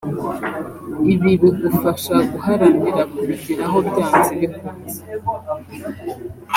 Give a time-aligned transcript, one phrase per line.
[1.13, 4.99] Ibi bigufasha guharanira kubigeraho byanze bikunze